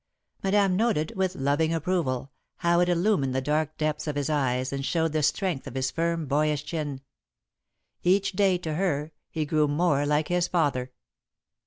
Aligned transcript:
Madame 0.41 0.75
noted, 0.75 1.13
with 1.15 1.35
loving 1.35 1.71
approval, 1.71 2.31
how 2.55 2.79
it 2.79 2.89
illumined 2.89 3.35
the 3.35 3.39
dark 3.41 3.77
depths 3.77 4.07
of 4.07 4.15
his 4.15 4.31
eyes 4.31 4.73
and 4.73 4.83
showed 4.83 5.13
the 5.13 5.21
strength 5.21 5.67
of 5.67 5.75
his 5.75 5.91
firm, 5.91 6.25
boyish 6.25 6.63
chin. 6.65 7.01
Each 8.01 8.31
day, 8.31 8.57
to 8.57 8.73
her, 8.73 9.11
he 9.29 9.45
grew 9.45 9.67
more 9.67 10.07
like 10.07 10.29
his 10.29 10.47
father. 10.47 10.91